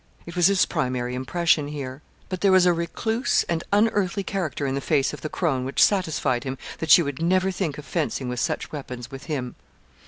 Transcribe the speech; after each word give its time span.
It 0.25 0.35
was 0.35 0.47
his 0.47 0.65
primary 0.65 1.13
impression 1.13 1.67
here. 1.67 2.01
But 2.27 2.41
there 2.41 2.51
was 2.51 2.65
a 2.65 2.73
recluse 2.73 3.43
and 3.43 3.63
unearthly 3.71 4.23
character 4.23 4.65
in 4.65 4.73
the 4.73 4.81
face 4.81 5.13
of 5.13 5.21
the 5.21 5.29
crone 5.29 5.63
which 5.63 5.79
satisfied 5.83 6.43
him 6.43 6.57
that 6.79 6.89
she 6.89 7.03
would 7.03 7.21
never 7.21 7.51
think 7.51 7.77
of 7.77 7.85
fencing 7.85 8.27
with 8.27 8.39
such 8.39 8.71
weapons 8.71 9.11
with 9.11 9.25
him. 9.25 9.53